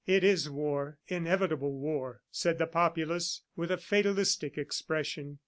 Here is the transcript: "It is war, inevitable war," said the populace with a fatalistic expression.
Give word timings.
"It 0.07 0.23
is 0.23 0.49
war, 0.49 0.97
inevitable 1.09 1.73
war," 1.73 2.23
said 2.31 2.57
the 2.57 2.65
populace 2.65 3.43
with 3.55 3.69
a 3.69 3.77
fatalistic 3.77 4.57
expression. 4.57 5.37